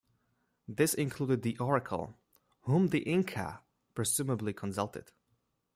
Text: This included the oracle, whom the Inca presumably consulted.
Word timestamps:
This 0.67 0.95
included 0.95 1.43
the 1.43 1.59
oracle, 1.59 2.15
whom 2.63 2.87
the 2.87 3.01
Inca 3.01 3.61
presumably 3.93 4.51
consulted. 4.51 5.11